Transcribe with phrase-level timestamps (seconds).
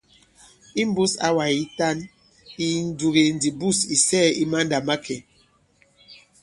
[0.81, 1.97] Imbūs awà yitan
[2.57, 5.17] yi ǹnduge ndi bûs ì sɛɛ̄ i mandàmakè.